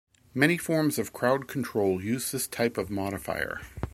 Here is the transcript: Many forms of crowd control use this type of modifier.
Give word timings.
Many 0.33 0.57
forms 0.57 0.97
of 0.97 1.13
crowd 1.13 1.47
control 1.47 2.03
use 2.03 2.31
this 2.31 2.47
type 2.47 2.79
of 2.79 2.89
modifier. 2.89 3.61